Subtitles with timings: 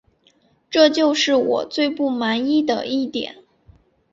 [0.71, 3.43] 这就是我最不满的一点